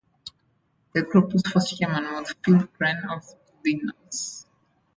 The 0.93 1.03
group's 1.03 1.47
first 1.51 1.77
chairman 1.77 2.05
was 2.13 2.33
Phil 2.43 2.65
Crane 2.75 3.03
of 3.07 3.23
Illinois. 3.63 4.45